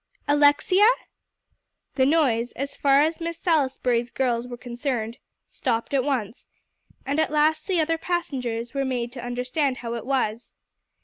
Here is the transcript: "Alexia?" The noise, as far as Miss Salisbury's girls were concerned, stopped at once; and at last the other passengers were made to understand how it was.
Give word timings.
"Alexia?" 0.27 0.89
The 1.93 2.07
noise, 2.07 2.53
as 2.53 2.75
far 2.75 3.01
as 3.03 3.21
Miss 3.21 3.37
Salisbury's 3.37 4.09
girls 4.09 4.47
were 4.47 4.57
concerned, 4.57 5.19
stopped 5.47 5.93
at 5.93 6.03
once; 6.03 6.47
and 7.05 7.19
at 7.19 7.29
last 7.31 7.67
the 7.67 7.79
other 7.79 7.99
passengers 7.99 8.73
were 8.73 8.83
made 8.83 9.11
to 9.11 9.23
understand 9.23 9.77
how 9.77 9.93
it 9.93 10.07
was. 10.07 10.55